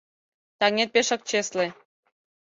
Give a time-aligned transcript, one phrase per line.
[0.59, 1.67] Таҥет пешак чесле.